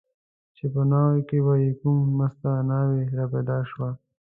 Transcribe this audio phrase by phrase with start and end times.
[0.55, 3.89] چې په ناوو کې به چې کومه مسته ناوې را پیدا شوه.